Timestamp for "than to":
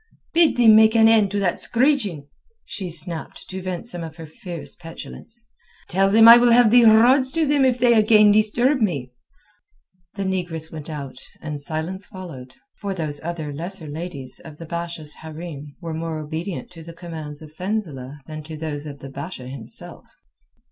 18.25-18.57